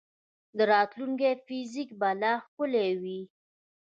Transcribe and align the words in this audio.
د 0.57 0.59
راتلونکي 0.73 1.31
فزیک 1.45 1.89
به 1.99 2.09
لا 2.21 2.33
ښکلی 2.43 2.89
وي. 3.01 3.19